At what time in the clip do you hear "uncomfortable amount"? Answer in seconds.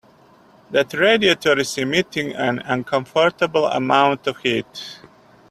2.65-4.25